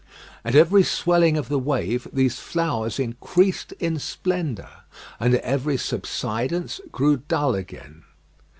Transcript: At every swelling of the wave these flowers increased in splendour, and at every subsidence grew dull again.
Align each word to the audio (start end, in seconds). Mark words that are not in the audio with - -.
At 0.43 0.55
every 0.55 0.81
swelling 0.81 1.37
of 1.37 1.47
the 1.47 1.59
wave 1.59 2.07
these 2.11 2.39
flowers 2.39 2.97
increased 2.97 3.71
in 3.73 3.99
splendour, 3.99 4.85
and 5.19 5.35
at 5.35 5.41
every 5.43 5.77
subsidence 5.77 6.81
grew 6.91 7.17
dull 7.17 7.53
again. 7.53 8.01